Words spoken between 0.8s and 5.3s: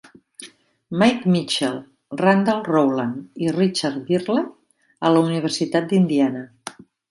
Mike Mitchell, Randall Rowland, i Richard Bihrle a la